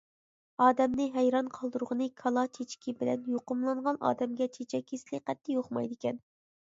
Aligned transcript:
ئادەمنى 0.63 1.05
ھەيران 1.17 1.51
قالدۇرىدىغىنى 1.57 2.07
كالا 2.23 2.45
چېچىكى 2.59 2.95
بىلەن 3.03 3.29
يۇقۇملانغان 3.35 4.01
ئادەمگە 4.11 4.49
چېچەك 4.57 4.89
كېسىلى 4.93 5.21
قەتئىي 5.29 5.59
يۇقمايدىكەن. 5.59 6.19